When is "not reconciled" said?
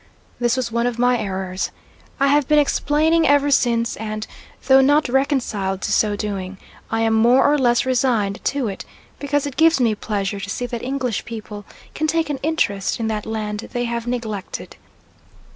4.81-5.83